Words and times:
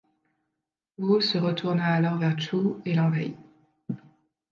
Wu 0.97 1.21
se 1.21 1.37
retourna 1.37 1.85
alors 1.85 2.17
vers 2.17 2.35
Chu 2.39 2.57
et 2.85 2.95
l'envahit. 2.95 3.37